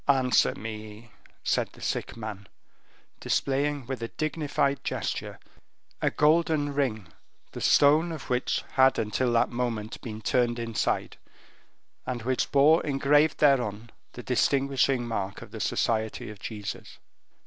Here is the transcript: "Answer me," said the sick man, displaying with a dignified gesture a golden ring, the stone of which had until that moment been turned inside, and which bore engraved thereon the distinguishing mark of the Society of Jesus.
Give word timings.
"Answer 0.07 0.55
me," 0.55 1.11
said 1.43 1.73
the 1.73 1.79
sick 1.81 2.17
man, 2.17 2.47
displaying 3.19 3.85
with 3.85 4.01
a 4.01 4.07
dignified 4.07 4.83
gesture 4.83 5.37
a 6.01 6.09
golden 6.09 6.73
ring, 6.73 7.09
the 7.51 7.61
stone 7.61 8.11
of 8.11 8.27
which 8.27 8.63
had 8.71 8.97
until 8.97 9.31
that 9.33 9.51
moment 9.51 10.01
been 10.01 10.19
turned 10.19 10.57
inside, 10.57 11.17
and 12.03 12.23
which 12.23 12.51
bore 12.51 12.83
engraved 12.83 13.37
thereon 13.37 13.91
the 14.13 14.23
distinguishing 14.23 15.07
mark 15.07 15.43
of 15.43 15.51
the 15.51 15.59
Society 15.59 16.31
of 16.31 16.39
Jesus. 16.39 16.97